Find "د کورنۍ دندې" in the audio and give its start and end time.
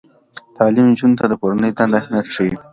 1.27-1.97